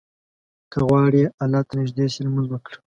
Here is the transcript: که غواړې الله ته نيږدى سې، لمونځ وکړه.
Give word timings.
که 0.71 0.77
غواړې 0.87 1.21
الله 1.43 1.61
ته 1.67 1.73
نيږدى 1.77 2.05
سې، 2.13 2.19
لمونځ 2.25 2.47
وکړه. 2.49 2.75